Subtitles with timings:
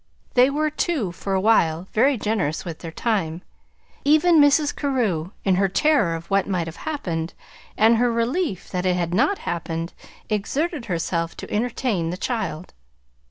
[0.33, 3.43] They were, too, for a while, very generous with their time.
[4.03, 4.75] Even Mrs.
[4.75, 7.35] Carew, in her terror of what might have happened,
[7.77, 9.93] and her relief that it had not happened,
[10.27, 12.73] exerted herself to entertain the child.